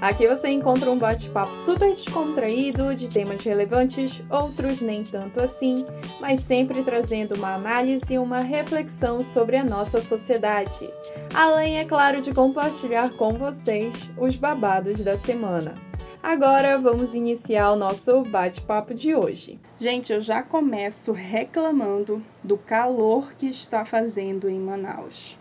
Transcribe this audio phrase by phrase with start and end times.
[0.00, 5.84] Aqui você encontra um bate-papo super descontraído de temas relevantes, outros nem tanto assim,
[6.20, 10.88] mas sempre trazendo uma análise e uma reflexão sobre a nossa sociedade.
[11.34, 15.74] Além, é claro, de compartilhar com vocês os babados da semana.
[16.22, 19.58] Agora vamos iniciar o nosso bate-papo de hoje.
[19.80, 25.36] Gente, eu já começo reclamando do calor que está fazendo em Manaus.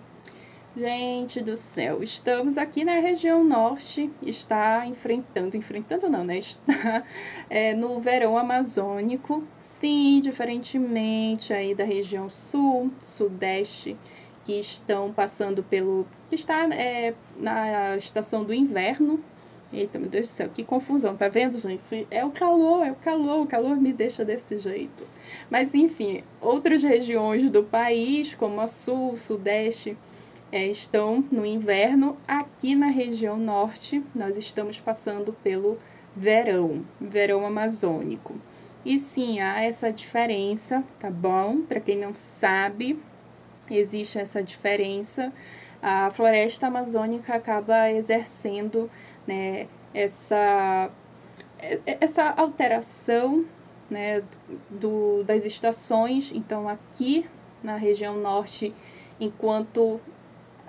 [0.77, 6.37] Gente do céu, estamos aqui na região norte, está enfrentando, enfrentando não, né?
[6.37, 7.03] Está
[7.49, 13.97] é, no verão amazônico, sim, diferentemente aí da região sul, sudeste,
[14.45, 19.19] que estão passando pelo, que está é, na estação do inverno,
[19.73, 22.07] Eita, meu Deus do céu, que confusão, tá vendo, gente?
[22.11, 25.05] É o calor, é o calor, o calor me deixa desse jeito.
[25.49, 29.97] Mas, enfim, outras regiões do país, como a sul, sudeste,
[30.51, 32.17] é, estão no inverno.
[32.27, 35.77] Aqui na região norte, nós estamos passando pelo
[36.15, 38.35] verão, verão amazônico.
[38.85, 41.61] E sim, há essa diferença, tá bom?
[41.61, 42.99] Para quem não sabe,
[43.69, 45.33] existe essa diferença.
[45.81, 48.89] A floresta amazônica acaba exercendo
[49.27, 50.89] né, essa,
[51.85, 53.45] essa alteração
[53.89, 54.23] né,
[54.69, 56.31] do, das estações.
[56.31, 57.25] Então, aqui
[57.61, 58.73] na região norte,
[59.19, 59.99] enquanto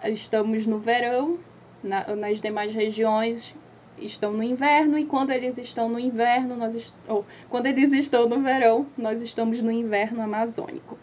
[0.05, 1.39] estamos no verão,
[1.83, 3.55] na, nas demais regiões
[3.99, 8.41] estão no inverno e quando eles estão no inverno nós ou quando eles estão no
[8.41, 10.97] verão nós estamos no inverno amazônico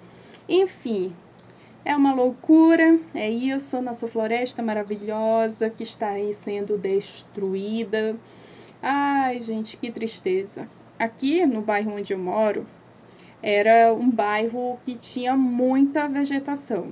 [0.48, 1.14] enfim
[1.86, 8.16] é uma loucura, é isso, nossa floresta maravilhosa que está aí sendo destruída.
[8.82, 10.68] Ai, gente, que tristeza.
[10.98, 12.66] Aqui no bairro onde eu moro,
[13.40, 16.92] era um bairro que tinha muita vegetação.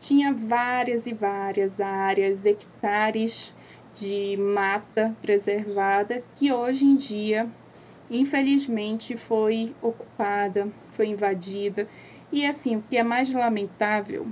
[0.00, 3.52] Tinha várias e várias áreas, hectares
[3.92, 7.48] de mata preservada que hoje em dia,
[8.10, 11.88] infelizmente, foi ocupada, foi invadida
[12.30, 14.26] e assim, o que é mais lamentável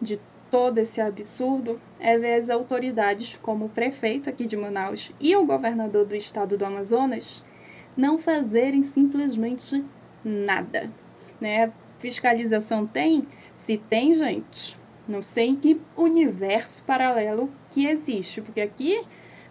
[0.00, 5.34] de todo esse absurdo é ver as autoridades, como o prefeito aqui de Manaus e
[5.34, 7.42] o governador do estado do Amazonas,
[7.96, 9.84] não fazerem simplesmente
[10.22, 10.92] nada.
[11.40, 11.72] Né?
[11.98, 13.26] Fiscalização tem?
[13.56, 19.02] Se tem, gente, não sei em que universo paralelo que existe, porque aqui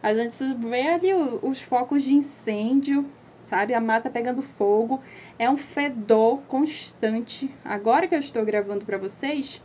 [0.02, 3.06] a gente vê ali os focos de incêndio,
[3.46, 3.74] sabe?
[3.74, 5.00] A mata pegando fogo,
[5.40, 7.50] é um fedor constante.
[7.63, 9.62] Agora que eu estou gravando para vocês,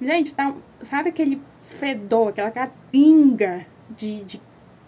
[0.00, 4.40] gente, tá, sabe aquele fedor, aquela catinga de, de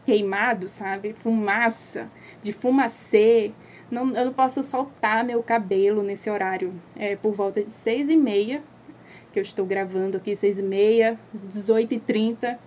[0.04, 1.14] queimado, sabe?
[1.18, 2.10] Fumaça,
[2.42, 3.52] de fumacê.
[3.90, 6.74] Não, eu não posso soltar meu cabelo nesse horário.
[6.94, 8.62] É por volta de seis e meia,
[9.34, 12.58] que eu estou gravando aqui, seis e meia, dezoito e trinta.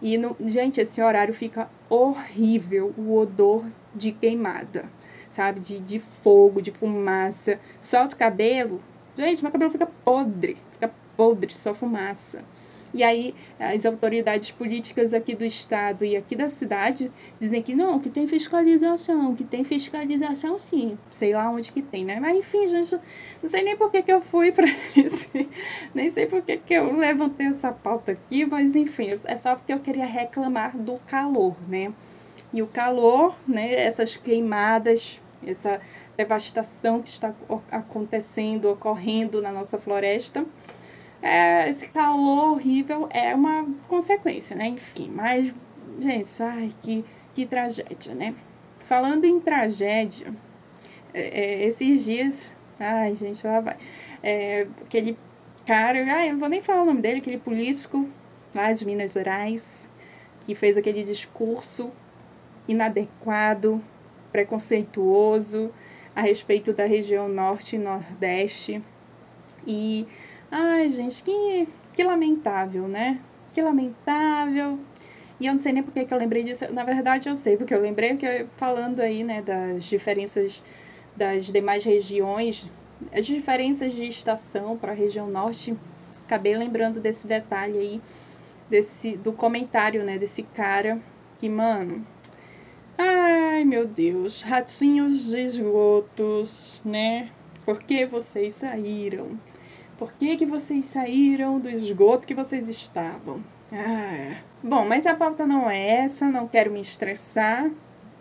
[0.00, 3.64] E, no, gente, esse horário fica horrível, o odor
[3.94, 4.88] de queimada
[5.32, 5.60] sabe?
[5.60, 7.58] De, de fogo, de fumaça.
[7.80, 8.80] Solta o cabelo,
[9.16, 12.44] gente, meu cabelo fica podre, fica podre, só fumaça.
[12.94, 17.98] E aí as autoridades políticas aqui do estado e aqui da cidade dizem que não,
[17.98, 20.98] que tem fiscalização, que tem fiscalização sim.
[21.10, 22.18] Sei lá onde que tem, né?
[22.20, 22.98] Mas enfim, gente,
[23.42, 24.66] não sei nem por que, que eu fui para
[24.96, 25.48] esse.
[25.94, 29.72] nem sei por que, que eu levantei essa pauta aqui, mas enfim, é só porque
[29.72, 31.92] eu queria reclamar do calor, né?
[32.52, 35.80] E o calor, né, essas queimadas essa
[36.16, 37.34] devastação que está
[37.70, 40.44] acontecendo, ocorrendo na nossa floresta.
[41.22, 44.66] É, esse calor horrível é uma consequência, né?
[44.66, 45.54] Enfim, mas,
[46.00, 48.34] gente, ai, que, que tragédia, né?
[48.80, 50.34] Falando em tragédia,
[51.14, 53.76] é, é, esses dias, ai, gente, lá vai.
[54.22, 55.16] É, aquele
[55.64, 58.08] cara, ai, eu não vou nem falar o nome dele, aquele político
[58.52, 59.88] lá de Minas Gerais,
[60.40, 61.92] que fez aquele discurso
[62.66, 63.82] inadequado,
[64.32, 65.72] preconceituoso
[66.14, 68.82] a respeito da região norte e nordeste.
[69.66, 70.06] E,
[70.52, 73.20] ai, gente, que, que lamentável, né?
[73.52, 74.78] Que lamentável.
[75.40, 76.72] E eu não sei nem porque que eu lembrei disso.
[76.72, 80.62] Na verdade, eu sei porque eu lembrei, que falando aí, né, das diferenças
[81.16, 82.70] das demais regiões,
[83.12, 85.76] as diferenças de estação para a região norte,
[86.24, 88.00] acabei lembrando desse detalhe aí,
[88.70, 91.00] desse, do comentário, né, desse cara
[91.38, 92.06] que, mano,
[92.98, 97.30] Ai, meu Deus, ratinhos de esgotos, né?
[97.64, 99.40] Por que vocês saíram?
[99.98, 103.42] Por que, que vocês saíram do esgoto que vocês estavam?
[103.72, 107.70] Ah, bom, mas a pauta não é essa, não quero me estressar.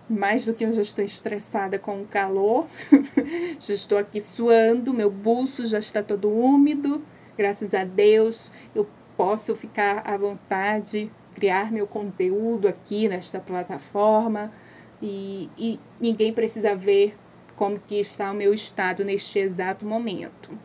[0.09, 2.67] Mais do que eu já estou estressada com o calor.
[3.59, 7.01] já estou aqui suando, meu bolso já está todo úmido.
[7.37, 14.51] Graças a Deus, eu posso ficar à vontade, criar meu conteúdo aqui nesta plataforma
[15.01, 17.17] e, e ninguém precisa ver
[17.55, 20.57] como que está o meu estado neste exato momento.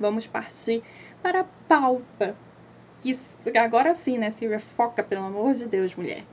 [0.00, 0.82] Vamos partir
[1.22, 2.34] para a pauta.
[3.02, 3.18] Que
[3.56, 4.58] agora sim, né, Silvia?
[4.58, 6.24] Foca, pelo amor de Deus, mulher.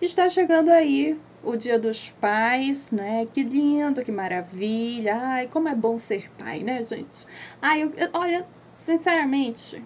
[0.00, 3.26] Está chegando aí o Dia dos Pais, né?
[3.32, 5.16] Que lindo, que maravilha.
[5.16, 7.26] Ai, como é bom ser pai, né, gente?
[7.60, 8.46] Ai, eu, olha,
[8.84, 9.82] sinceramente,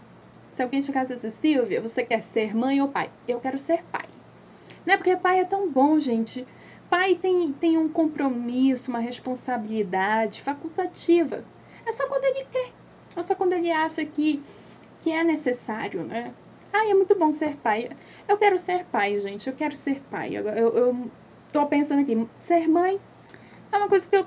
[0.50, 3.10] se alguém chegasse assim, Silvia, você quer ser mãe ou pai?
[3.26, 4.06] Eu quero ser pai.
[4.84, 4.96] Né?
[4.96, 6.46] Porque pai é tão bom, gente.
[6.90, 11.44] Pai tem, tem um compromisso, uma responsabilidade facultativa.
[11.86, 12.81] É só quando ele quer.
[13.17, 14.43] É só quando ele acha que,
[15.00, 16.32] que é necessário, né?
[16.73, 17.91] Ai, é muito bom ser pai.
[18.26, 19.49] Eu quero ser pai, gente.
[19.49, 20.37] Eu quero ser pai.
[20.37, 21.11] Eu, eu, eu
[21.53, 22.99] tô pensando aqui, ser mãe
[23.73, 24.26] é uma coisa que eu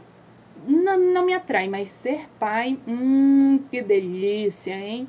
[0.68, 5.08] não, não me atrai, mas ser pai, hum, que delícia, hein?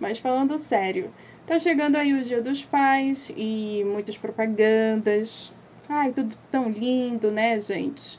[0.00, 1.12] Mas falando sério,
[1.46, 5.52] tá chegando aí o Dia dos Pais e muitas propagandas.
[5.88, 8.18] Ai, tudo tão lindo, né, gente?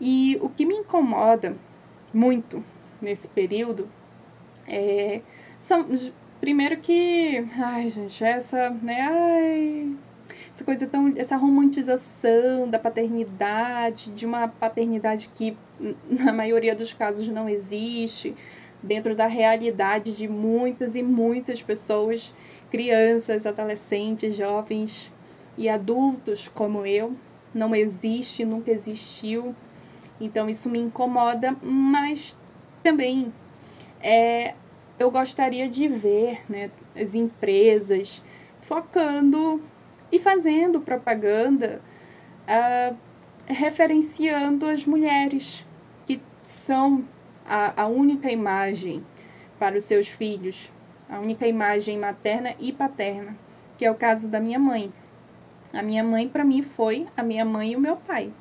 [0.00, 1.54] E o que me incomoda
[2.12, 2.64] muito
[3.00, 3.88] nesse período
[4.66, 5.20] é
[5.60, 5.86] são
[6.40, 9.96] primeiro que, ai, gente, essa, né, ai,
[10.52, 15.56] essa coisa tão essa romantização da paternidade, de uma paternidade que
[16.08, 18.34] na maioria dos casos não existe,
[18.82, 22.34] dentro da realidade de muitas e muitas pessoas,
[22.70, 25.12] crianças, adolescentes, jovens
[25.56, 27.14] e adultos como eu,
[27.54, 29.54] não existe, nunca existiu.
[30.20, 32.36] Então isso me incomoda, mas
[32.82, 33.32] também
[34.02, 34.54] é,
[34.98, 38.22] eu gostaria de ver né, as empresas
[38.60, 39.62] focando
[40.10, 41.80] e fazendo propaganda
[42.46, 42.96] uh,
[43.46, 45.64] referenciando as mulheres
[46.06, 47.04] que são
[47.46, 49.04] a, a única imagem
[49.58, 50.70] para os seus filhos,
[51.08, 53.36] a única imagem materna e paterna,
[53.78, 54.92] que é o caso da minha mãe.
[55.72, 58.32] A minha mãe, para mim, foi a minha mãe e o meu pai,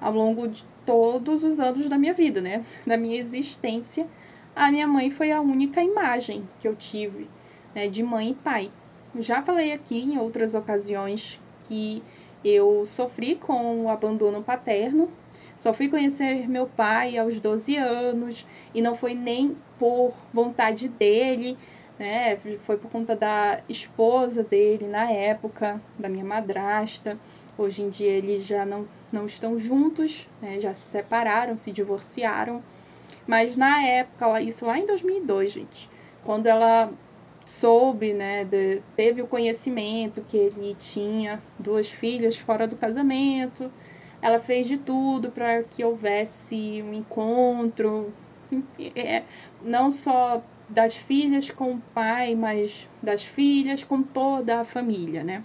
[0.00, 2.64] ao longo de todos os anos da minha vida, né?
[2.86, 4.06] Da minha existência,
[4.54, 7.28] a minha mãe foi a única imagem que eu tive
[7.74, 8.70] né, de mãe e pai.
[9.18, 12.02] Já falei aqui em outras ocasiões que
[12.44, 15.10] eu sofri com o abandono paterno.
[15.56, 21.58] Só fui conhecer meu pai aos 12 anos e não foi nem por vontade dele,
[21.98, 22.38] né?
[22.60, 27.18] Foi por conta da esposa dele na época, da minha madrasta.
[27.58, 30.58] Hoje em dia eles já não, não estão juntos, né?
[30.60, 32.62] já se separaram, se divorciaram.
[33.30, 35.88] Mas na época, isso lá em 2002, gente,
[36.24, 36.92] quando ela
[37.44, 43.70] soube, né, de, teve o conhecimento que ele tinha duas filhas fora do casamento.
[44.20, 48.12] Ela fez de tudo para que houvesse um encontro,
[48.96, 49.22] é,
[49.62, 55.44] não só das filhas com o pai, mas das filhas com toda a família, né?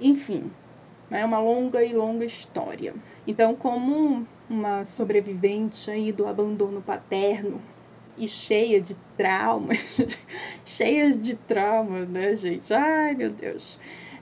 [0.00, 0.52] Enfim,
[1.10, 2.94] é uma longa e longa história.
[3.26, 7.60] Então, como uma sobrevivente aí do abandono paterno,
[8.18, 10.00] e cheia de traumas,
[10.66, 12.72] cheia de traumas, né, gente?
[12.74, 13.78] Ai, meu Deus.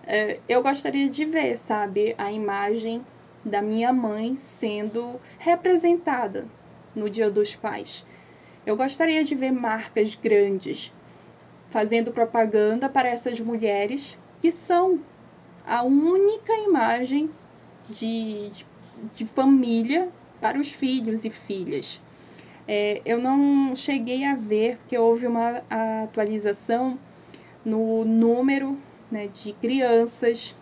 [0.07, 3.05] É, eu gostaria de ver, sabe, a imagem
[3.45, 6.47] da minha mãe sendo representada
[6.95, 8.05] no Dia dos Pais.
[8.65, 10.93] Eu gostaria de ver marcas grandes
[11.71, 15.01] fazendo propaganda para essas mulheres que são
[15.65, 17.31] a única imagem
[17.89, 18.67] de, de,
[19.15, 20.09] de família
[20.41, 22.01] para os filhos e filhas.
[22.69, 25.63] É, eu não cheguei a ver, porque houve uma
[26.05, 26.99] atualização
[27.65, 28.77] no número
[29.11, 30.55] né, de crianças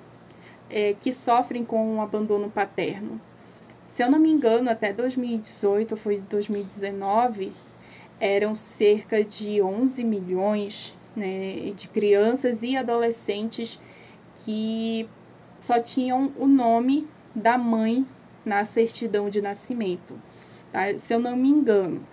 [0.68, 3.20] é, que sofrem com o abandono paterno.
[3.88, 7.52] Se eu não me engano, até 2018 ou foi 2019,
[8.20, 13.78] eram cerca de 11 milhões né, de crianças e adolescentes
[14.36, 15.08] que
[15.60, 18.06] só tinham o nome da mãe
[18.44, 20.14] na certidão de nascimento
[20.74, 20.98] tá?
[20.98, 22.06] se eu não me engano.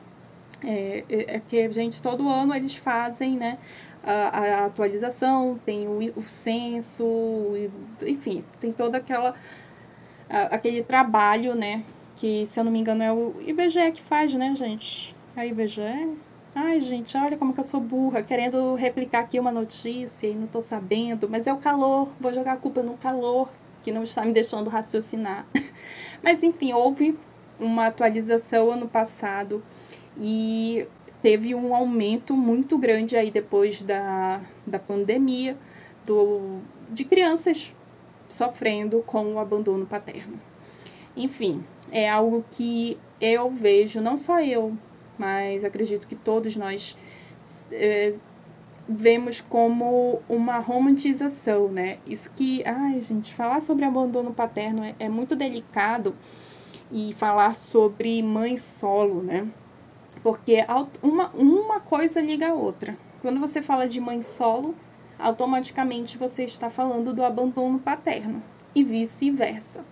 [0.64, 3.58] É, é, é que, gente, todo ano eles fazem, né?
[4.04, 7.04] A, a atualização, tem o, o censo,
[8.02, 9.36] enfim, tem toda aquela
[10.50, 11.84] aquele trabalho, né?
[12.16, 15.16] Que, se eu não me engano, é o IBGE que faz, né, gente?
[15.36, 16.18] A IBGE.
[16.54, 20.48] Ai, gente, olha como que eu sou burra, querendo replicar aqui uma notícia e não
[20.48, 23.50] tô sabendo, mas é o calor, vou jogar a culpa no calor,
[23.84, 25.46] que não está me deixando raciocinar.
[26.22, 27.18] Mas enfim, houve
[27.60, 29.64] uma atualização ano passado
[30.18, 30.88] e
[31.22, 35.58] teve um aumento muito grande aí depois da, da pandemia
[36.06, 36.60] do,
[36.90, 37.74] de crianças
[38.28, 40.40] sofrendo com o abandono paterno.
[41.16, 44.76] Enfim, é algo que eu vejo, não só eu,
[45.18, 46.98] mas acredito que todos nós
[47.72, 48.14] é,
[48.96, 52.00] vemos como uma romantização, né?
[52.06, 56.16] Isso que, ai, gente, falar sobre abandono paterno é, é muito delicado
[56.92, 59.48] e falar sobre mãe solo, né?
[60.24, 60.58] Porque
[61.02, 62.98] uma, uma coisa liga a outra.
[63.22, 64.76] Quando você fala de mãe solo,
[65.18, 68.44] automaticamente você está falando do abandono paterno
[68.74, 69.84] e vice-versa.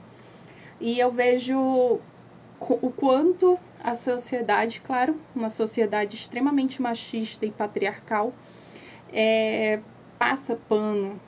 [0.79, 1.99] E eu vejo
[2.59, 8.33] o quanto a sociedade, claro, uma sociedade extremamente machista e patriarcal,
[9.13, 9.79] é,
[10.17, 11.19] passa pano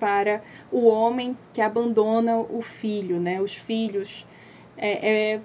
[0.00, 3.40] para o homem que abandona o filho, né?
[3.40, 4.26] Os filhos
[4.76, 5.40] é, é,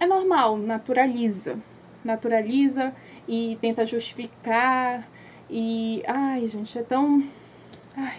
[0.00, 1.58] é normal, naturaliza,
[2.04, 2.92] naturaliza
[3.28, 5.08] e tenta justificar
[5.48, 7.22] e ai gente é tão
[7.96, 8.18] ai,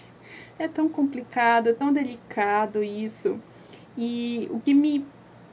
[0.58, 3.40] é tão complicado, é tão delicado isso
[3.98, 5.06] e o que me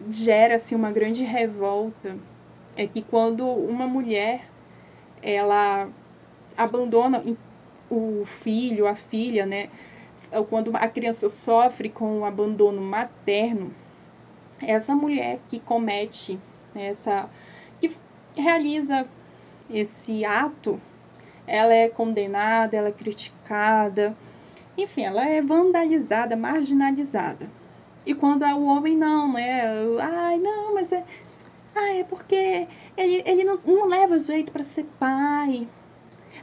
[0.09, 2.17] gera assim uma grande revolta
[2.77, 4.49] é que quando uma mulher
[5.23, 5.89] ela
[6.57, 7.23] abandona
[7.91, 9.69] o filho, a filha, né?
[10.49, 13.73] Quando a criança sofre com o abandono materno,
[14.61, 16.39] essa mulher que comete
[16.75, 17.29] essa
[17.81, 17.93] que
[18.35, 19.07] realiza
[19.71, 20.81] esse ato,
[21.47, 24.17] ela é condenada, ela é criticada,
[24.77, 27.49] enfim, ela é vandalizada, marginalizada.
[28.05, 29.63] E quando é o homem não, né?
[30.01, 31.05] Ai, não, mas é
[31.75, 35.69] ai, é porque ele, ele não, não leva jeito para ser pai.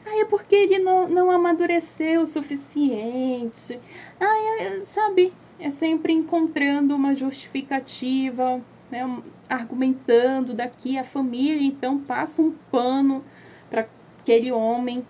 [0.06, 3.80] Ai, é porque ele não, não amadureceu o suficiente.
[4.20, 5.34] Ai, é, sabe?
[5.60, 9.06] É sempre encontrando uma justificativa, né?
[9.48, 13.24] argumentando daqui a família, então passa um pano
[13.70, 13.88] para
[14.20, 15.06] aquele homem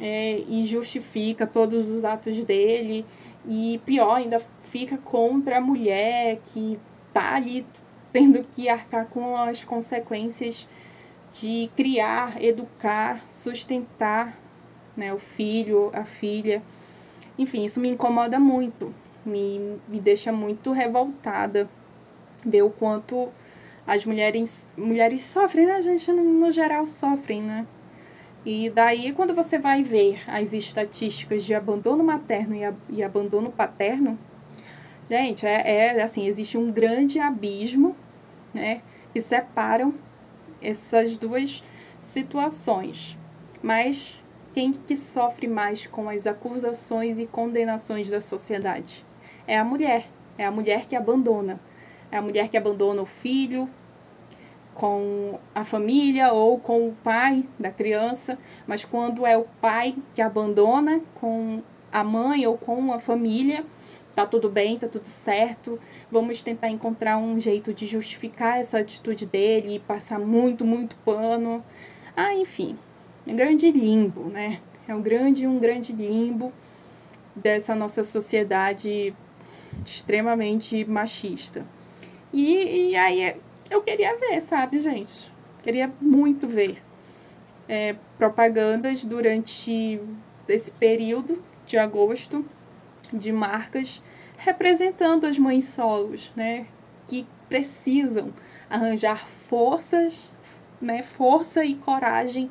[0.00, 3.06] é, e justifica todos os atos dele.
[3.46, 6.78] E pior, ainda fica contra a mulher que
[7.12, 7.64] tá ali
[8.12, 10.66] tendo que arcar com as consequências
[11.34, 14.38] de criar, educar, sustentar
[14.96, 16.62] né, o filho, a filha.
[17.36, 18.94] Enfim, isso me incomoda muito,
[19.26, 21.68] me, me deixa muito revoltada
[22.46, 23.28] ver o quanto
[23.86, 25.72] as mulheres, mulheres sofrem, né?
[25.72, 27.66] A gente, no, geral, sofrem, né?
[28.46, 33.50] E daí, quando você vai ver as estatísticas de abandono materno e, a, e abandono
[33.50, 34.18] paterno,
[35.10, 37.96] gente, é, é assim, existe um grande abismo,
[38.52, 38.82] né?
[39.12, 39.94] Que separam
[40.64, 41.62] essas duas
[42.00, 43.16] situações.
[43.62, 44.20] Mas
[44.52, 49.04] quem que sofre mais com as acusações e condenações da sociedade?
[49.46, 50.08] É a mulher.
[50.36, 51.60] É a mulher que abandona.
[52.10, 53.68] É a mulher que abandona o filho
[54.74, 60.20] com a família ou com o pai da criança, mas quando é o pai que
[60.20, 63.64] abandona com a mãe ou com a família,
[64.14, 65.78] tá tudo bem, tá tudo certo.
[66.10, 71.64] Vamos tentar encontrar um jeito de justificar essa atitude dele e passar muito, muito pano.
[72.16, 72.78] Ah, enfim,
[73.26, 74.60] é um grande limbo, né?
[74.86, 76.52] É um grande, um grande limbo
[77.34, 79.14] dessa nossa sociedade
[79.84, 81.66] extremamente machista.
[82.32, 83.36] E, e aí
[83.70, 85.32] eu queria ver, sabe, gente?
[85.62, 86.82] Queria muito ver
[87.68, 90.00] é, propagandas durante
[90.46, 92.44] esse período de agosto
[93.12, 94.02] de marcas
[94.36, 96.66] representando as mães solos, né,
[97.06, 98.32] que precisam
[98.68, 100.30] arranjar forças,
[100.80, 102.50] né, força e coragem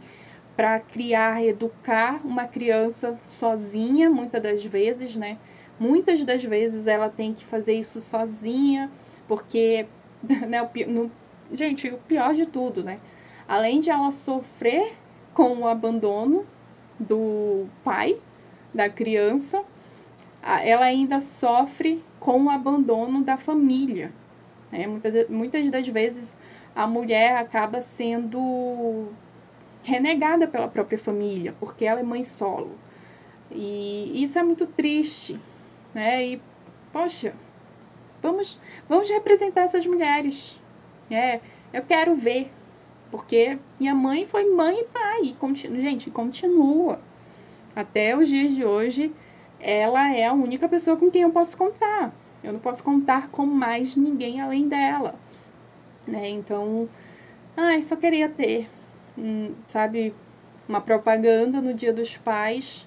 [0.56, 5.38] para criar, educar uma criança sozinha, muitas das vezes, né?
[5.80, 8.92] Muitas das vezes ela tem que fazer isso sozinha,
[9.28, 9.88] porque,
[10.48, 11.12] né, o, no,
[11.52, 13.00] gente, o pior de tudo, né?
[13.48, 14.94] Além de ela sofrer
[15.34, 16.46] com o abandono
[17.00, 18.18] do pai
[18.74, 19.64] da criança,
[20.44, 24.12] ela ainda sofre com o abandono da família.
[24.72, 24.88] Né?
[24.88, 26.36] Muitas, muitas das vezes
[26.76, 29.08] a mulher acaba sendo
[29.84, 32.72] renegada pela própria família, porque ela é mãe solo.
[33.52, 35.40] E isso é muito triste,
[35.94, 36.26] né?
[36.26, 36.42] E,
[36.92, 37.36] poxa,
[38.22, 38.60] vamos,
[38.90, 40.60] vamos representar essas mulheres.
[41.12, 41.40] É,
[41.72, 42.52] eu quero ver,
[43.12, 45.22] porque minha mãe foi mãe e pai.
[45.26, 47.00] E continua, gente, continua.
[47.76, 49.14] Até os dias de hoje,
[49.64, 52.14] ela é a única pessoa com quem eu posso contar.
[52.44, 55.16] Eu não posso contar com mais ninguém além dela.
[56.06, 56.30] Né?
[56.30, 56.90] Então,
[57.56, 58.70] ai, só queria ter,
[59.18, 60.14] hum, sabe,
[60.68, 62.86] uma propaganda no Dia dos Pais,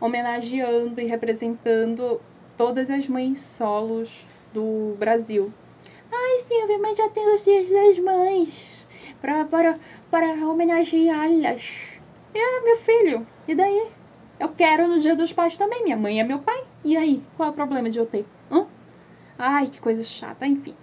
[0.00, 2.20] homenageando e representando
[2.56, 5.52] todas as mães solos do Brasil.
[6.10, 8.86] Ai, Silvia, mas já tem os dias das mães
[9.20, 9.78] para, para,
[10.10, 12.00] para homenageá-las.
[12.34, 13.97] É, meu filho, e daí?
[14.38, 15.82] Eu quero no dia dos pais também.
[15.82, 16.62] Minha mãe é meu pai.
[16.84, 17.22] E aí?
[17.36, 18.24] Qual é o problema de eu ter?
[18.50, 18.66] Hã?
[19.36, 20.74] Ai, que coisa chata, enfim.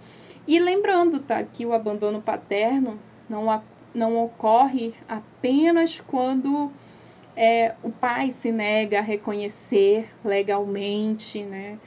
[0.46, 2.98] E lembrando, tá, que o abandono paterno
[3.28, 3.62] não,
[3.94, 6.70] não ocorre apenas quando
[7.34, 11.78] é, o pai se nega a reconhecer legalmente, né?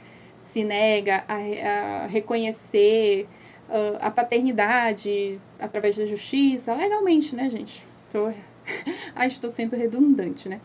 [0.50, 3.28] Se nega a, a reconhecer
[3.68, 7.84] uh, a paternidade através da justiça, legalmente, né, gente?
[8.10, 8.28] Tô,
[9.14, 10.60] ah, estou sendo redundante, né?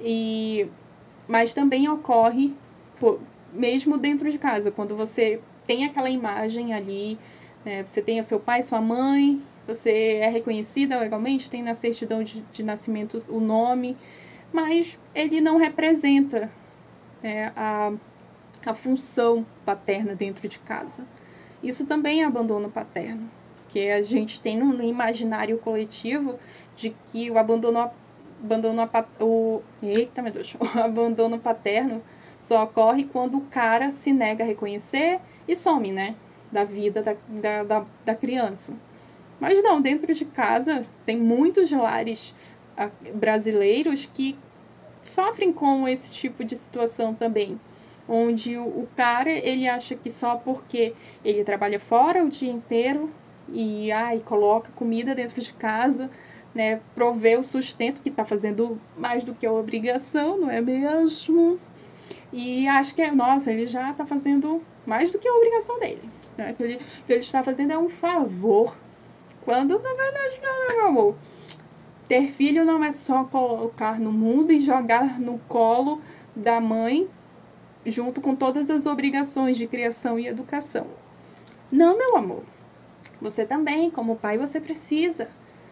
[0.00, 0.68] E,
[1.28, 2.54] mas também ocorre,
[3.52, 7.18] mesmo dentro de casa, quando você tem aquela imagem ali,
[7.64, 12.22] né, você tem o seu pai, sua mãe, você é reconhecida legalmente, tem na certidão
[12.22, 13.96] de, de nascimento o nome,
[14.52, 16.50] mas ele não representa
[17.22, 17.92] né, a,
[18.66, 21.06] a função paterna dentro de casa.
[21.62, 23.30] Isso também é abandono paterno,
[23.68, 26.38] que a gente tem no imaginário coletivo
[26.76, 27.90] de que o abandono
[28.42, 28.88] abandono
[29.20, 32.02] o eita meu Deus, o abandono paterno
[32.38, 36.14] só ocorre quando o cara se nega a reconhecer e some, né,
[36.50, 38.74] da vida da, da, da, da criança.
[39.38, 42.34] Mas não, dentro de casa tem muitos lares
[42.76, 44.38] ah, brasileiros que
[45.02, 47.58] sofrem com esse tipo de situação também
[48.10, 50.94] onde o, cara ele acha que só porque
[51.24, 53.08] ele trabalha fora o dia inteiro
[53.48, 56.10] e ai coloca comida dentro de casa
[56.54, 61.58] né, prover o sustento que está fazendo mais do que a obrigação, não é mesmo?
[62.32, 66.08] E acho que, é, nossa, ele já está fazendo mais do que a obrigação dele.
[66.36, 66.52] Né?
[66.52, 68.76] Que, ele, que ele está fazendo é um favor.
[69.44, 71.16] Quando na verdade não, meu amor.
[72.08, 76.00] Ter filho não é só colocar no mundo e jogar no colo
[76.34, 77.08] da mãe,
[77.86, 80.86] junto com todas as obrigações de criação e educação.
[81.70, 82.42] Não, meu amor.
[83.20, 85.30] Você também, como pai, você precisa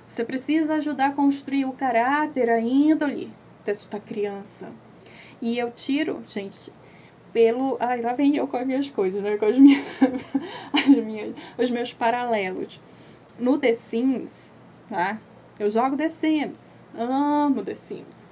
[0.09, 3.31] você precisa ajudar a construir o caráter, a índole
[3.65, 4.73] desta criança.
[5.41, 6.73] E eu tiro, gente,
[7.33, 7.77] pelo.
[7.79, 9.37] Ai, lá vem eu com as minhas coisas, né?
[9.37, 9.85] Com as minhas,
[10.73, 12.81] as minhas, os meus paralelos.
[13.39, 14.33] No The Sims,
[14.89, 15.21] tá?
[15.59, 16.81] Eu jogo The Sims.
[16.97, 18.27] Amo The Sims.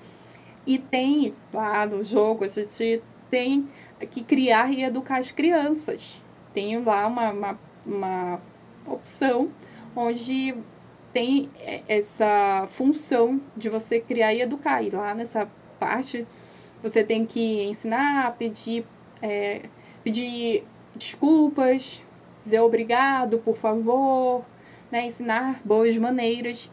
[0.66, 3.00] E tem lá no jogo, a gente
[3.30, 3.68] tem
[4.10, 6.20] que criar e educar as crianças.
[6.52, 8.40] Tem lá uma, uma, uma
[8.86, 9.50] opção
[9.94, 10.56] onde
[11.16, 14.82] tem é, essa função de você criar e educar.
[14.82, 15.50] E lá nessa
[15.80, 16.26] parte
[16.82, 18.84] você tem que ensinar, pedir,
[19.22, 19.62] é,
[20.04, 20.62] pedir
[20.94, 22.02] desculpas,
[22.42, 24.44] dizer obrigado, por favor,
[24.92, 25.06] né?
[25.06, 26.70] ensinar boas maneiras.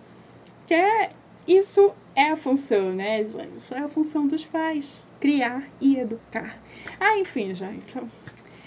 [0.68, 1.12] Que é,
[1.48, 5.06] isso é a função, né, Isso é a função dos pais.
[5.22, 6.62] Criar e educar.
[7.00, 7.98] Ah, enfim, gente.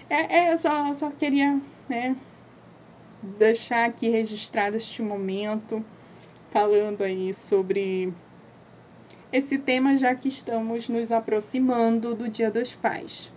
[0.09, 2.17] É, é, eu só, só queria, né,
[3.39, 5.85] deixar aqui registrado este momento
[6.51, 8.13] falando aí sobre
[9.33, 13.33] esse tema, já que estamos nos aproximando do Dia dos Pais.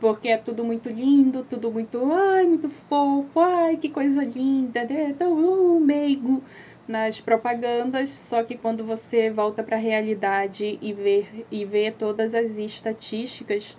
[0.00, 5.14] Porque é tudo muito lindo, tudo muito, ai, muito fofo, ai, que coisa linda, né?
[5.16, 6.42] tão uh, meigo
[6.88, 12.34] nas propagandas, só que quando você volta para a realidade e vê, e vê todas
[12.34, 13.76] as estatísticas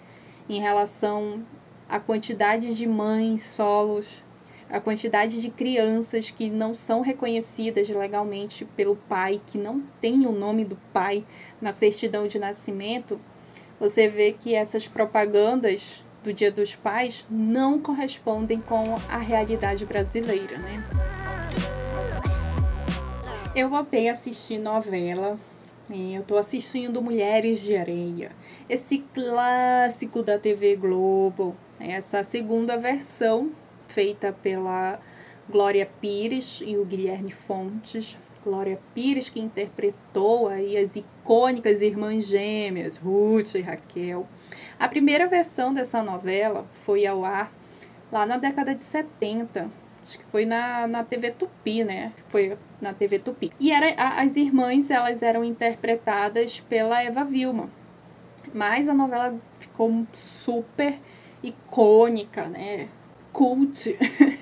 [0.48, 1.44] em relação
[1.90, 4.24] à quantidade de mães solos
[4.72, 10.32] a quantidade de crianças que não são reconhecidas legalmente pelo pai, que não tem o
[10.32, 11.26] nome do pai
[11.60, 13.20] na certidão de nascimento,
[13.78, 20.58] você vê que essas propagandas do Dia dos Pais não correspondem com a realidade brasileira,
[20.60, 20.84] né?
[23.54, 25.38] Eu voltei a assistir novela.
[25.90, 28.32] Eu tô assistindo Mulheres de Areia,
[28.70, 33.52] esse clássico da TV Globo, essa segunda versão
[33.92, 35.00] feita pela
[35.50, 38.18] Glória Pires e o Guilherme Fontes.
[38.44, 44.28] Glória Pires que interpretou aí as icônicas irmãs gêmeas, Ruth e Raquel.
[44.80, 47.52] A primeira versão dessa novela foi ao ar
[48.12, 49.70] lá na década de 70,
[50.04, 52.14] acho que foi na, na TV Tupi, né?
[52.30, 53.52] Foi na TV Tupi.
[53.60, 57.70] E era, as irmãs, elas eram interpretadas pela Eva Vilma.
[58.54, 61.00] Mas a novela ficou super
[61.44, 62.90] icônica, né?
[63.32, 63.98] Cult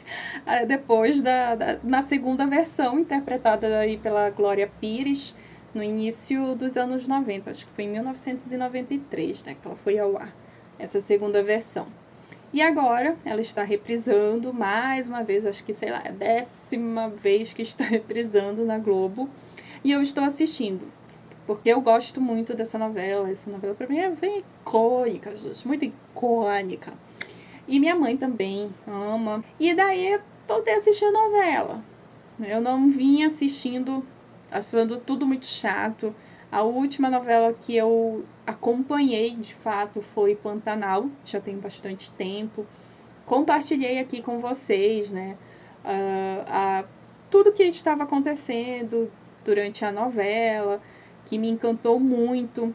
[0.67, 5.36] depois da, da, na segunda versão interpretada aí pela Glória Pires
[5.73, 10.17] no início dos anos 90, acho que foi em 1993, né, que ela foi ao
[10.17, 10.34] ar,
[10.80, 11.88] essa segunda versão.
[12.52, 17.10] E agora ela está reprisando mais uma vez, acho que sei lá, é a décima
[17.10, 19.30] vez que está reprisando na Globo,
[19.84, 20.91] e eu estou assistindo.
[21.45, 23.28] Porque eu gosto muito dessa novela.
[23.28, 26.93] Essa novela para mim é bem icônica, gente, muito icônica.
[27.69, 29.43] E minha mãe também ama.
[29.60, 31.84] E daí voltei a assistir a novela.
[32.39, 34.03] Eu não vinha assistindo,
[34.49, 36.15] achando tudo muito chato.
[36.51, 42.65] A última novela que eu acompanhei, de fato, foi Pantanal, já tem bastante tempo.
[43.23, 45.38] Compartilhei aqui com vocês, né,
[45.86, 46.88] uh,
[47.29, 49.12] tudo que estava acontecendo
[49.45, 50.82] durante a novela,
[51.27, 52.73] que me encantou muito.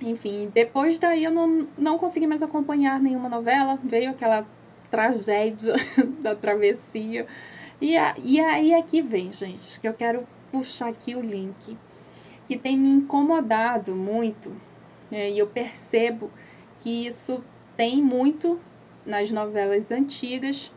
[0.00, 4.46] Enfim, depois daí eu não, não consegui mais acompanhar nenhuma novela, veio aquela
[4.90, 5.74] tragédia
[6.20, 7.26] da travessia.
[7.80, 11.76] E, a, e aí é que vem, gente, que eu quero puxar aqui o link
[12.46, 14.54] que tem me incomodado muito,
[15.10, 16.30] né, e eu percebo
[16.80, 17.42] que isso
[17.76, 18.60] tem muito
[19.04, 20.70] nas novelas antigas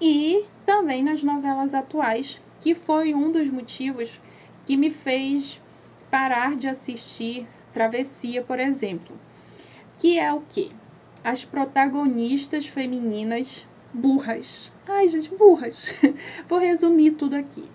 [0.00, 4.20] e também nas novelas atuais, que foi um dos motivos
[4.64, 5.60] que me fez
[6.10, 9.16] parar de assistir Travessia, por exemplo.
[9.98, 10.70] Que é o quê?
[11.24, 14.72] As protagonistas femininas burras.
[14.86, 16.00] Ai, gente, burras.
[16.48, 17.68] Vou resumir tudo aqui.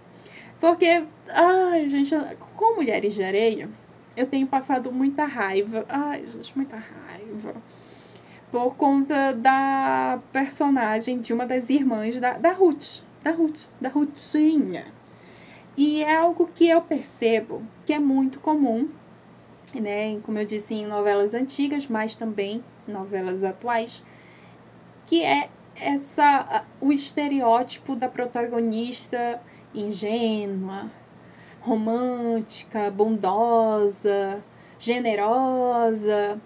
[0.59, 2.15] Porque, ai, gente,
[2.55, 3.69] com Mulheres de Areia,
[4.15, 5.85] eu tenho passado muita raiva.
[5.89, 7.55] Ai, gente, muita raiva.
[8.51, 13.01] Por conta da personagem de uma das irmãs da, da Ruth.
[13.23, 14.85] Da Ruth, da Rutinha.
[15.75, 18.89] E é algo que eu percebo que é muito comum,
[19.79, 20.19] né?
[20.23, 24.03] Como eu disse, em novelas antigas, mas também novelas atuais,
[25.05, 29.41] que é essa o estereótipo da protagonista
[29.73, 30.91] ingênua,
[31.61, 34.43] romântica, bondosa,
[34.77, 36.39] generosa,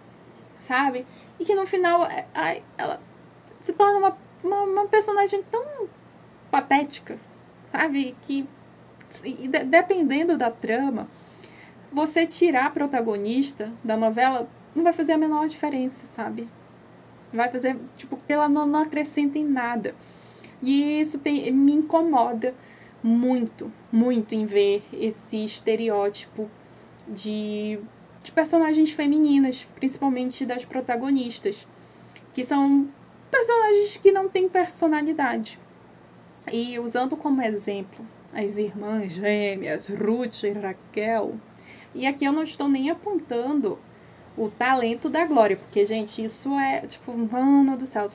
[0.60, 1.06] sabe?
[1.40, 3.02] E que no final é, ai, ela
[3.62, 5.88] se torna uma, uma, uma personagem tão
[6.50, 7.18] patética,
[7.66, 8.16] sabe?
[8.22, 8.48] Que
[9.66, 11.08] dependendo da trama,
[11.92, 16.48] você tirar a protagonista da novela não vai fazer a menor diferença, sabe?
[17.34, 19.96] Vai fazer, tipo, ela não, não acrescenta em nada.
[20.62, 22.54] E isso tem, me incomoda
[23.04, 26.50] muito, muito em ver esse estereótipo
[27.08, 27.80] de,
[28.24, 31.68] de personagens femininas, principalmente das protagonistas,
[32.34, 32.90] que são
[33.30, 35.60] personagens que não têm personalidade.
[36.52, 41.36] E usando como exemplo as irmãs gêmeas, Ruth e Raquel,
[41.98, 43.80] e aqui eu não estou nem apontando
[44.38, 48.10] o talento da Glória, porque, gente, isso é, tipo, mano do céu,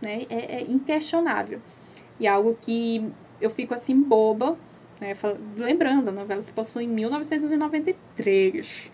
[0.00, 0.22] né?
[0.30, 1.60] É, é inquestionável.
[2.20, 4.56] E algo que eu fico assim boba,
[5.00, 5.16] né?
[5.56, 8.92] Lembrando, a novela se passou em 1993.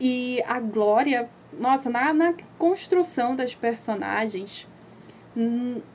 [0.00, 4.66] E a Glória, nossa, na, na construção das personagens,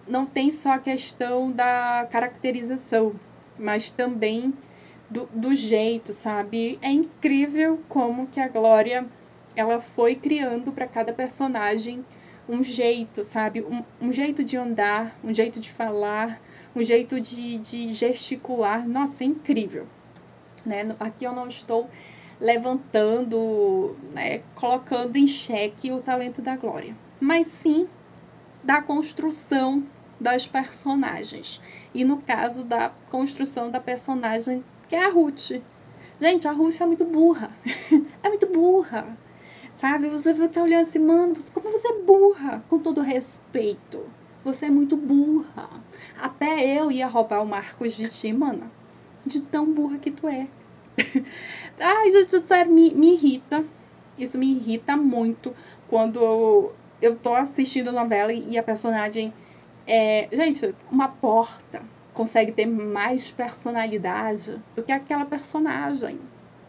[0.08, 3.16] não tem só a questão da caracterização,
[3.58, 4.54] mas também
[5.12, 6.80] do, do jeito, sabe?
[6.82, 9.06] É incrível como que a Glória
[9.56, 12.06] ela foi criando para cada personagem
[12.48, 13.62] um jeito, sabe?
[13.62, 16.42] Um, um jeito de andar, um jeito de falar,
[16.74, 18.88] um jeito de, de gesticular.
[18.88, 19.86] Nossa, é incrível.
[20.66, 20.96] Né?
[20.98, 21.90] Aqui eu não estou
[22.40, 27.88] levantando, né, colocando em xeque o talento da Glória, mas sim
[28.64, 29.84] da construção
[30.20, 31.62] das personagens.
[31.94, 34.64] E no caso da construção da personagem
[34.96, 35.52] é a Ruth.
[36.20, 37.52] Gente, a Ruth é muito burra.
[38.24, 39.18] é muito burra.
[39.76, 40.08] Sabe?
[40.10, 44.06] Você vai estar olhando assim, mano, como você é burra, com todo respeito.
[44.44, 45.70] Você é muito burra.
[46.20, 48.70] Até eu ia roubar o Marcos de ti, mano.
[49.26, 50.48] De tão burra que tu é.
[51.80, 53.66] Ai, gente, sério, me, me irrita.
[54.18, 55.56] Isso me irrita muito
[55.88, 59.34] quando eu, eu tô assistindo novela e a personagem
[59.88, 60.28] é.
[60.32, 61.82] Gente, uma porta
[62.22, 66.20] consegue ter mais personalidade do que aquela personagem.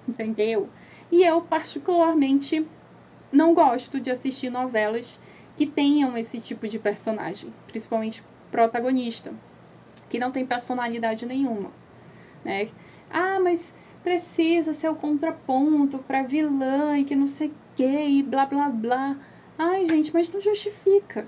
[0.08, 0.70] Entendeu?
[1.10, 2.66] E eu, particularmente,
[3.30, 5.20] não gosto de assistir novelas
[5.54, 9.34] que tenham esse tipo de personagem, principalmente protagonista,
[10.08, 11.70] que não tem personalidade nenhuma,
[12.42, 12.70] né?
[13.10, 18.46] Ah, mas precisa ser o contraponto para vilã e que não sei que e blá
[18.46, 19.18] blá blá.
[19.58, 21.26] Ai, gente, mas não justifica.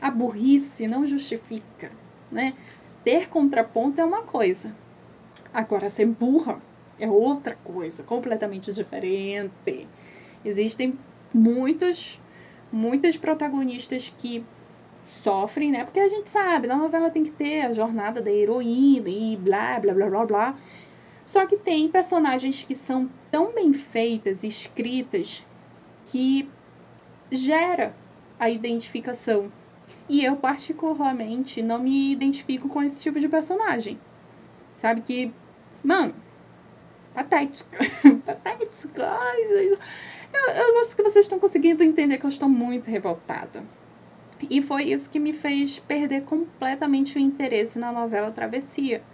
[0.00, 1.90] A burrice não justifica,
[2.30, 2.54] né?
[3.04, 4.74] Ter contraponto é uma coisa.
[5.52, 6.60] Agora ser burra
[6.98, 9.88] é outra coisa, completamente diferente.
[10.44, 10.98] Existem
[11.32, 12.20] muitos
[12.72, 14.44] muitas protagonistas que
[15.02, 15.84] sofrem, né?
[15.84, 19.78] Porque a gente sabe, na novela tem que ter a jornada da heroína e blá,
[19.80, 20.58] blá, blá, blá, blá.
[21.26, 25.44] Só que tem personagens que são tão bem feitas, escritas,
[26.06, 26.48] que
[27.30, 27.94] gera
[28.38, 29.50] a identificação.
[30.10, 33.96] E eu, particularmente, não me identifico com esse tipo de personagem.
[34.76, 35.32] Sabe que,
[35.84, 36.12] mano,
[37.14, 37.78] patética.
[38.26, 39.08] patética.
[39.08, 39.78] Ai, eu,
[40.52, 43.62] eu acho que vocês estão conseguindo entender que eu estou muito revoltada.
[44.50, 49.04] E foi isso que me fez perder completamente o interesse na novela Travessia.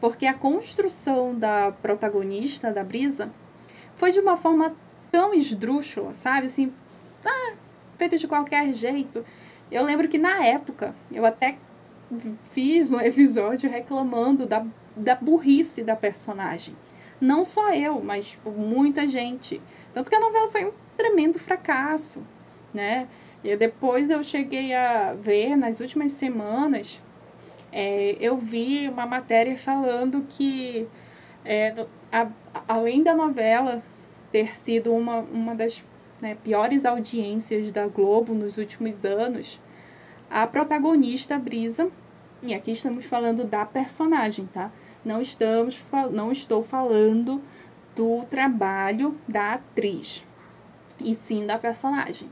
[0.00, 3.30] Porque a construção da protagonista, da Brisa,
[3.98, 4.74] foi de uma forma
[5.10, 6.46] tão esdrúxula, sabe?
[6.46, 6.72] Assim,
[7.22, 7.52] ah,
[7.98, 9.22] feita de qualquer jeito.
[9.70, 11.58] Eu lembro que na época eu até
[12.50, 14.64] fiz um episódio reclamando da,
[14.96, 16.74] da burrice da personagem.
[17.20, 19.60] Não só eu, mas tipo, muita gente.
[19.92, 22.22] Tanto que a novela foi um tremendo fracasso,
[22.72, 23.08] né?
[23.42, 27.00] E depois eu cheguei a ver nas últimas semanas,
[27.70, 30.86] é, eu vi uma matéria falando que
[31.44, 32.28] é, a,
[32.66, 33.82] além da novela
[34.32, 35.84] ter sido uma, uma das
[36.20, 39.60] né, piores audiências da Globo nos últimos anos,
[40.30, 41.90] a protagonista Brisa,
[42.42, 44.70] e aqui estamos falando da personagem, tá?
[45.04, 47.42] Não estamos não estou falando
[47.96, 50.24] do trabalho da atriz,
[51.00, 52.28] e sim da personagem.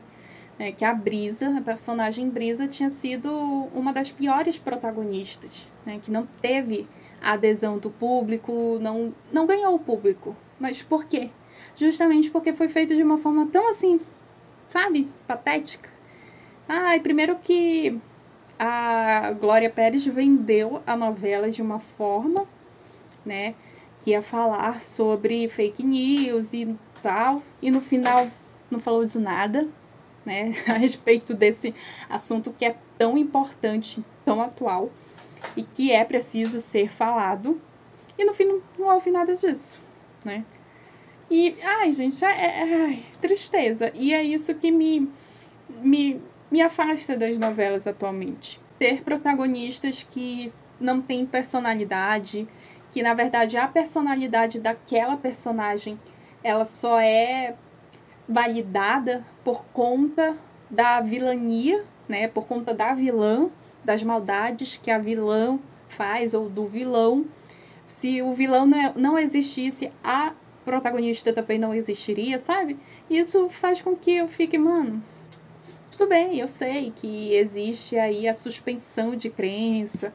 [0.58, 3.30] É, que a Brisa, a personagem Brisa, tinha sido
[3.74, 6.88] uma das piores protagonistas, né, que não teve
[7.20, 10.34] a adesão do público, não, não ganhou o público.
[10.58, 11.30] Mas por quê?
[11.76, 14.00] Justamente porque foi feito de uma forma tão assim,
[14.68, 15.88] sabe, patética.
[16.68, 18.00] Ai, primeiro que
[18.58, 22.46] a Glória Pérez vendeu a novela de uma forma,
[23.24, 23.54] né,
[24.00, 28.28] que ia falar sobre fake news e tal, e no final
[28.70, 29.68] não falou de nada,
[30.24, 31.74] né, a respeito desse
[32.08, 34.90] assunto que é tão importante, tão atual
[35.56, 37.60] e que é preciso ser falado.
[38.18, 39.80] E no fim não, não houve nada disso,
[40.24, 40.44] né?
[41.30, 43.90] E, ai, gente, é, é, é tristeza.
[43.94, 45.10] E é isso que me,
[45.82, 48.60] me me afasta das novelas atualmente.
[48.78, 52.46] Ter protagonistas que não têm personalidade,
[52.90, 55.98] que na verdade a personalidade daquela personagem
[56.42, 57.56] ela só é
[58.28, 60.36] validada por conta
[60.70, 62.28] da vilania, né?
[62.28, 63.50] Por conta da vilã,
[63.84, 65.58] das maldades que a vilã
[65.88, 67.24] faz ou do vilão.
[67.86, 70.32] Se o vilão não, é, não existisse, a
[70.66, 72.76] protagonista também não existiria, sabe?
[73.08, 75.00] Isso faz com que eu fique, mano,
[75.92, 80.12] tudo bem, eu sei que existe aí a suspensão de crença.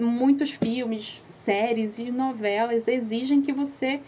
[0.00, 4.00] Muitos filmes, séries e novelas exigem que você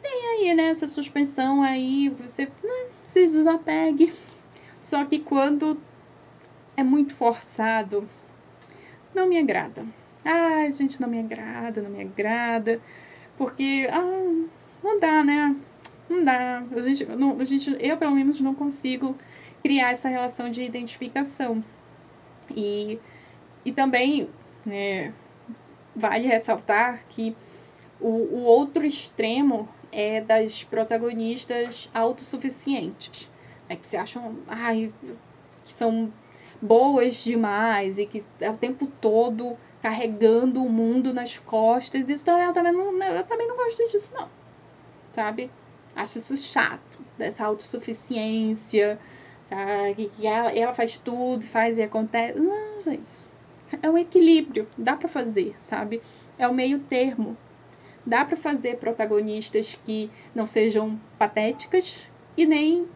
[0.00, 4.14] tenha aí né, essa suspensão aí, você né, se desapegue.
[4.80, 5.76] Só que quando
[6.76, 8.08] é muito forçado,
[9.12, 9.84] não me agrada.
[10.24, 12.80] Ai, gente, não me agrada, não me agrada.
[13.36, 14.46] Porque, ah,
[14.84, 15.56] não dá, né?
[16.08, 16.62] Não dá.
[16.70, 19.16] A gente, não, a gente, eu, pelo menos, não consigo
[19.62, 21.64] criar essa relação de identificação.
[22.54, 22.98] E,
[23.64, 24.28] e também
[24.64, 25.14] né,
[25.96, 27.34] vale ressaltar que
[27.98, 33.30] o, o outro extremo é das protagonistas autossuficientes,
[33.68, 34.92] né, que se acham ai,
[35.64, 36.12] que são
[36.60, 42.10] boas demais e que é o tempo todo carregando o mundo nas costas.
[42.10, 44.43] Isso eu também não, eu também não gosto disso, não.
[45.14, 45.50] Sabe?
[45.94, 48.98] Acho isso chato, dessa autossuficiência,
[49.48, 50.10] sabe?
[50.16, 52.38] Que ela, ela faz tudo, faz e acontece.
[52.38, 53.22] Não, gente.
[53.82, 54.66] É um equilíbrio.
[54.76, 56.02] Dá para fazer, sabe?
[56.38, 57.36] É o meio termo.
[58.04, 62.86] Dá para fazer protagonistas que não sejam patéticas e nem,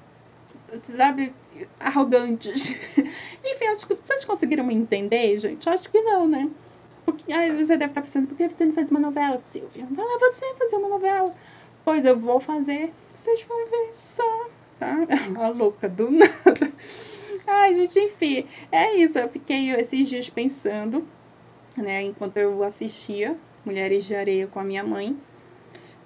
[0.82, 1.32] sabe,
[1.80, 2.74] arrogantes.
[3.44, 5.68] Enfim, acho que vocês conseguiram me entender, gente?
[5.68, 6.50] Acho que não, né?
[7.04, 9.86] Porque, ai, você deve estar pensando, por que você não faz uma novela, Silvia?
[9.96, 11.34] Ah, você fazer uma novela.
[11.88, 12.92] Pois eu vou fazer.
[13.10, 14.46] Vocês vão ver só
[14.78, 14.94] tá?
[15.42, 16.70] A louca do nada.
[17.46, 19.18] Ai, gente, enfim, é isso.
[19.18, 21.08] Eu fiquei esses dias pensando,
[21.74, 25.18] né, enquanto eu assistia Mulheres de Areia com a minha mãe.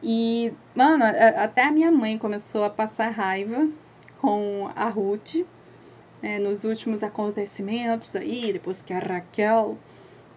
[0.01, 3.69] E, mano, até a minha mãe começou a passar raiva
[4.21, 5.45] com a Ruth,
[6.23, 9.77] né, nos últimos acontecimentos aí, depois que a Raquel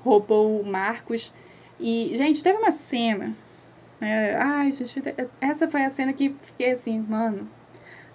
[0.04, 1.32] roubou o Marcos.
[1.80, 3.45] E, gente, teve uma cena.
[4.00, 5.02] Né, ai, gente,
[5.40, 7.50] essa foi a cena que fiquei assim, mano,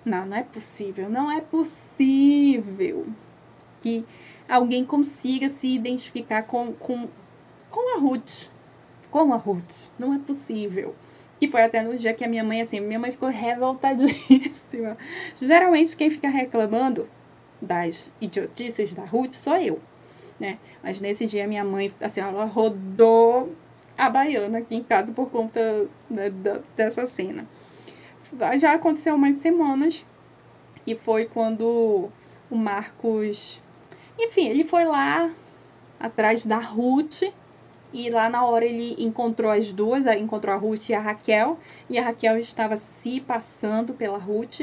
[0.05, 1.09] não, não é possível.
[1.09, 3.07] Não é possível
[3.81, 4.05] que
[4.49, 7.09] alguém consiga se identificar com, com,
[7.71, 8.51] com a Ruth.
[9.11, 9.91] Com a Ruth.
[9.99, 10.95] Não é possível.
[11.41, 14.97] E foi até no dia que a minha mãe, assim, minha mãe ficou revoltadíssima.
[15.41, 17.09] Geralmente quem fica reclamando
[17.61, 19.81] das idiotices da Ruth sou eu,
[20.39, 20.59] né?
[20.83, 23.55] Mas nesse dia minha mãe, assim, ela rodou
[24.01, 27.47] a baiana aqui em casa por conta né, da, dessa cena
[28.59, 30.05] já aconteceu umas semanas,
[30.85, 32.09] que foi quando
[32.51, 33.63] o Marcos.
[34.19, 35.33] Enfim, ele foi lá
[35.99, 37.23] atrás da Ruth.
[37.93, 41.59] E lá na hora ele encontrou as duas, encontrou a Ruth e a Raquel.
[41.89, 44.61] E a Raquel estava se passando pela Ruth.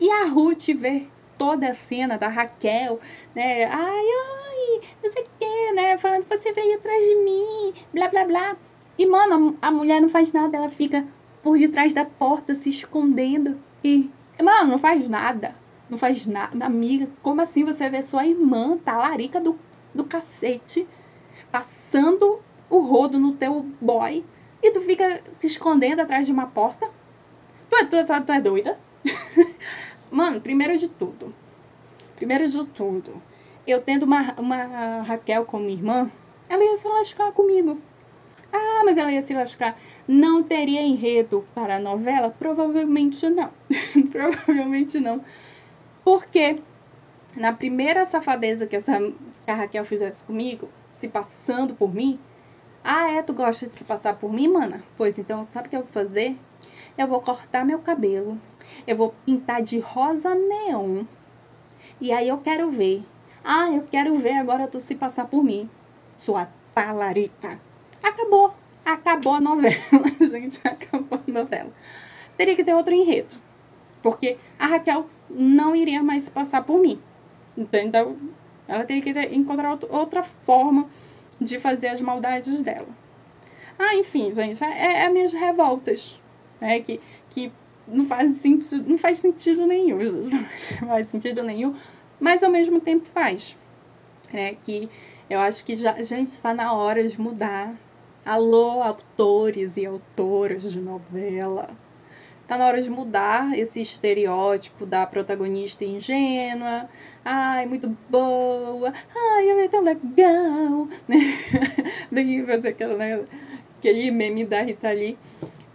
[0.00, 1.06] E a Ruth vê
[1.38, 3.00] toda a cena da Raquel,
[3.34, 3.64] né?
[3.64, 5.98] Ai, ai, não sei o que, né?
[5.98, 8.56] Falando que você veio atrás de mim, blá, blá, blá.
[8.98, 11.06] E, mano, a mulher não faz nada, ela fica
[11.42, 13.60] por detrás da porta, se escondendo.
[13.82, 15.54] E, mano, não faz nada.
[15.88, 16.64] Não faz nada.
[16.64, 19.58] Amiga, como assim você vê sua irmã, talarica do,
[19.94, 20.86] do cacete,
[21.52, 24.24] passando o rodo no teu boy
[24.62, 26.88] e tu fica se escondendo atrás de uma porta?
[27.68, 28.78] Tu é, tu, é, tu é doida?
[30.10, 31.34] Mano, primeiro de tudo.
[32.16, 33.22] Primeiro de tudo.
[33.66, 36.10] Eu tendo uma, uma Raquel como irmã,
[36.48, 37.78] ela ia se lascar comigo.
[38.52, 39.76] Ah, mas ela ia se lascar.
[40.06, 42.30] Não teria enredo para a novela?
[42.30, 43.50] Provavelmente não.
[44.12, 45.24] Provavelmente não.
[46.04, 46.60] Porque
[47.36, 48.98] na primeira safadeza que, essa,
[49.44, 52.18] que a Raquel fizesse comigo, se passando por mim,
[52.84, 53.22] ah, é?
[53.22, 54.84] Tu gosta de se passar por mim, mana?
[54.96, 56.36] Pois então, sabe o que eu vou fazer?
[56.98, 58.38] Eu vou cortar meu cabelo.
[58.86, 61.04] Eu vou pintar de rosa neon.
[62.00, 63.04] E aí eu quero ver.
[63.42, 65.68] Ah, eu quero ver agora tu se passar por mim.
[66.16, 67.60] Sua talarica.
[68.02, 68.54] Acabou.
[68.84, 69.76] Acabou a novela,
[70.28, 70.60] gente.
[70.66, 71.72] Acabou a novela.
[72.36, 73.36] Teria que ter outro enredo.
[74.02, 77.00] Porque a Raquel não iria mais se passar por mim.
[77.56, 78.16] Então,
[78.68, 80.88] ela teria que encontrar outra forma
[81.40, 82.88] de fazer as maldades dela.
[83.78, 86.20] Ah, enfim, gente, é, é minhas revoltas,
[86.60, 86.80] né?
[86.80, 87.00] Que,
[87.30, 87.52] que
[87.86, 89.98] não faz sentido, não faz sentido nenhum,
[90.80, 91.74] não faz sentido nenhum,
[92.18, 93.56] mas ao mesmo tempo faz,
[94.32, 94.54] né?
[94.62, 94.88] Que
[95.28, 97.74] eu acho que já, gente, está na hora de mudar.
[98.24, 101.70] Alô, autores e autoras de novela.
[102.46, 106.88] Tá na hora de mudar esse estereótipo da protagonista ingênua.
[107.24, 108.92] Ai, muito boa.
[109.16, 110.88] Ai, ela é tão legal.
[112.12, 113.24] Daí fazer aquela, né,
[113.78, 115.16] aquele meme da Rita Lee.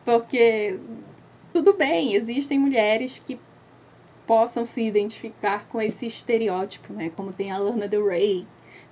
[0.06, 0.80] Porque
[1.54, 3.40] tudo bem, existem mulheres que
[4.26, 7.12] possam se identificar com esse estereótipo, né?
[7.16, 8.46] Como tem a Lana Del Rey,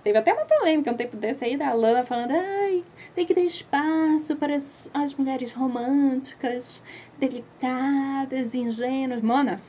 [0.08, 2.82] Teve até uma polêmica um tempo desse aí da Lana falando, ai,
[3.13, 6.82] tem que ter espaço para as, as mulheres românticas,
[7.20, 9.22] delicadas, ingênuas.
[9.22, 9.62] Mana,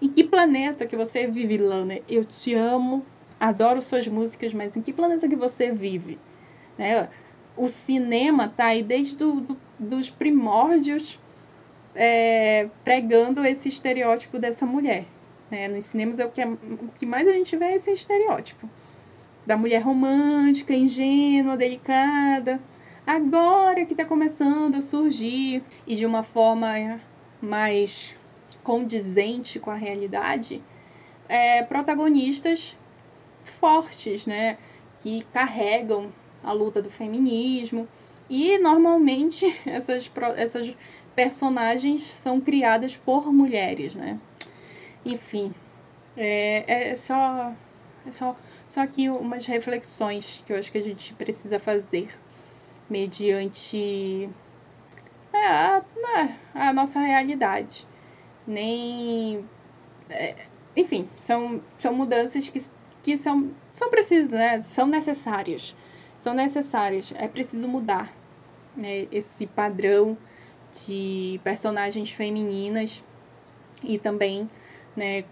[0.00, 1.98] em que planeta que você vive, Lana?
[2.08, 3.04] Eu te amo,
[3.40, 6.20] adoro suas músicas, mas em que planeta que você vive?
[6.78, 7.08] Né?
[7.56, 11.18] O cinema tá aí desde do, do dos primórdios
[11.94, 15.04] é, pregando esse estereótipo dessa mulher.
[15.50, 15.68] Né?
[15.68, 18.68] Nos cinemas é o que, é, o que mais a gente vê é esse estereótipo
[19.46, 22.60] da mulher romântica, ingênua, delicada.
[23.06, 27.00] Agora que está começando a surgir e de uma forma
[27.40, 28.16] mais
[28.62, 30.62] condizente com a realidade,
[31.28, 32.76] é, protagonistas
[33.44, 34.56] fortes, né?
[35.00, 36.12] Que carregam
[36.44, 37.88] a luta do feminismo.
[38.34, 40.74] E normalmente essas, essas
[41.14, 44.18] personagens são criadas por mulheres, né?
[45.04, 45.54] Enfim,
[46.16, 47.52] é, é só.
[48.06, 48.34] É só
[48.70, 52.08] só aqui umas reflexões que eu acho que a gente precisa fazer
[52.88, 54.30] mediante
[55.30, 57.86] é, a, né, a nossa realidade.
[58.46, 59.46] Nem.
[60.08, 60.36] É,
[60.74, 62.62] enfim, são, são mudanças que,
[63.02, 64.62] que são, são precisas, né?
[64.62, 65.76] São necessárias.
[66.18, 67.12] São necessárias.
[67.14, 68.21] É preciso mudar
[68.76, 70.16] né, esse padrão
[70.86, 73.02] de personagens femininas
[73.84, 74.48] e também,
[74.96, 75.24] né,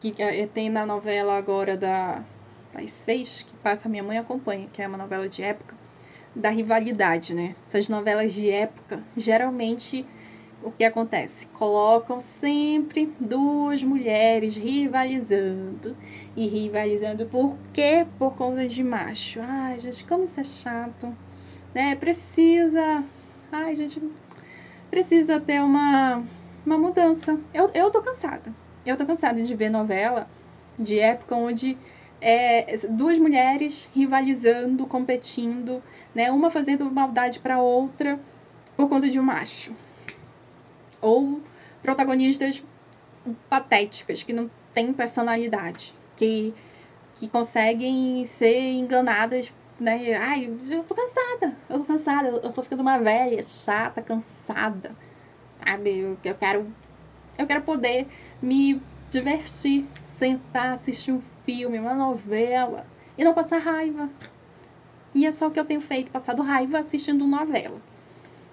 [0.00, 2.24] que é, tem na novela agora da
[2.72, 5.76] das seis, que passa Minha Mãe Acompanha, que é uma novela de época,
[6.34, 7.54] da rivalidade, né?
[7.68, 10.06] Essas novelas de época, geralmente,
[10.62, 11.46] o que acontece?
[11.48, 15.94] Colocam sempre duas mulheres rivalizando.
[16.34, 18.06] E rivalizando por quê?
[18.18, 19.40] Por conta de macho.
[19.42, 21.14] Ai, gente, como isso é chato.
[21.74, 21.96] Né?
[21.96, 23.04] Precisa...
[23.50, 24.02] Ai, gente,
[24.90, 26.22] precisa ter uma,
[26.64, 27.38] uma mudança.
[27.52, 28.54] Eu, eu tô cansada.
[28.84, 30.28] Eu tô cansada de ver novela
[30.78, 31.78] de época onde
[32.20, 35.82] é, duas mulheres rivalizando, competindo,
[36.14, 36.30] né?
[36.30, 38.18] Uma fazendo maldade para outra
[38.76, 39.74] por conta de um macho.
[41.00, 41.42] Ou
[41.82, 42.64] protagonistas
[43.48, 46.54] patéticas, que não têm personalidade, que,
[47.16, 50.14] que conseguem ser enganadas, né?
[50.14, 54.96] Ai, eu tô cansada, eu tô cansada, eu tô ficando uma velha, chata, cansada,
[55.58, 55.98] sabe?
[55.98, 56.72] Eu, eu quero,
[57.36, 58.06] eu quero poder
[58.40, 58.80] me
[59.10, 64.08] divertir, sentar, assistir um filme, uma novela e não passar raiva.
[65.14, 67.80] E é só o que eu tenho feito, passado raiva assistindo novela.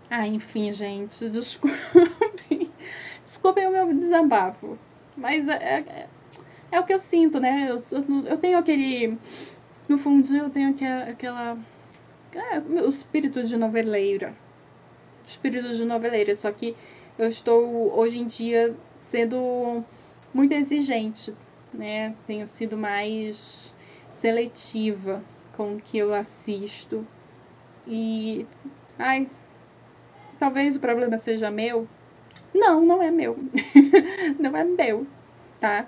[0.10, 2.72] Ah, enfim, gente, desculpem.
[3.24, 4.78] Desculpem o meu desabafo.
[5.16, 6.08] Mas é, é,
[6.72, 7.70] é o que eu sinto, né?
[7.70, 7.78] Eu,
[8.26, 9.18] eu tenho aquele.
[9.90, 11.04] No fundo, eu tenho aquela.
[11.04, 11.58] aquela
[12.34, 14.34] é, o espírito de noveleira.
[15.28, 16.34] Espírito de noveleira.
[16.34, 16.76] Só que
[17.18, 19.84] eu estou, hoje em dia, sendo
[20.34, 21.36] muito exigente
[21.74, 22.16] né?
[22.26, 23.76] Tenho sido mais
[24.12, 25.24] seletiva
[25.56, 27.06] com o que eu assisto.
[27.88, 28.46] E
[28.98, 29.30] ai,
[30.38, 31.88] talvez o problema seja meu.
[32.54, 33.38] Não, não é meu.
[34.40, 35.06] não é meu,
[35.60, 35.86] tá?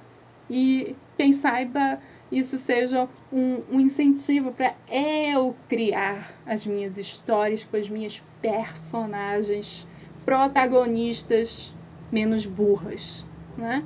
[0.49, 1.99] E quem saiba
[2.31, 9.85] isso seja um, um incentivo para eu criar as minhas histórias com as minhas personagens
[10.25, 11.73] protagonistas
[12.11, 13.25] menos burras,
[13.57, 13.83] né?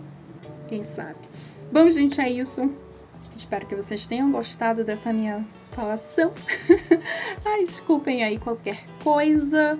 [0.67, 1.17] Quem sabe?
[1.71, 2.71] Bom, gente, é isso.
[3.35, 6.31] Espero que vocês tenham gostado dessa minha falação.
[7.43, 9.77] Ai, desculpem aí qualquer coisa.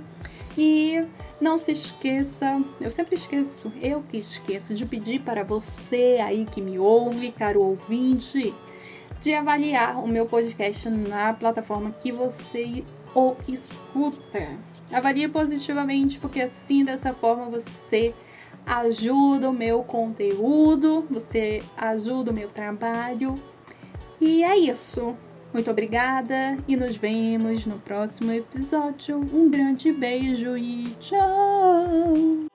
[0.57, 1.05] E
[1.39, 6.61] não se esqueça, eu sempre esqueço, eu que esqueço de pedir para você aí que
[6.61, 8.53] me ouve, caro ouvinte,
[9.21, 12.83] de avaliar o meu podcast na plataforma que você
[13.13, 14.59] o escuta.
[14.91, 18.13] Avalie positivamente, porque assim, dessa forma, você
[18.65, 23.35] ajuda o meu conteúdo, você ajuda o meu trabalho.
[24.19, 25.15] E é isso.
[25.55, 29.17] Muito obrigada e nos vemos no próximo episódio.
[29.33, 32.45] Um grande beijo e tchau!